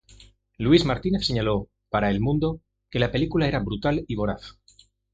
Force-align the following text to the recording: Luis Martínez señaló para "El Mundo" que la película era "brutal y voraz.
Luis 0.57 0.83
Martínez 0.83 1.27
señaló 1.27 1.69
para 1.91 2.09
"El 2.09 2.21
Mundo" 2.21 2.59
que 2.89 2.97
la 2.97 3.11
película 3.11 3.47
era 3.47 3.59
"brutal 3.59 4.03
y 4.07 4.15
voraz. 4.15 4.59